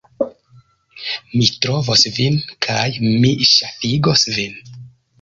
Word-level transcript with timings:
Mi 1.33 1.45
trovos 1.67 2.07
vin, 2.17 2.41
kaj 2.69 2.81
mi 3.07 3.37
ŝafigos 3.55 4.29
vin! 4.41 4.63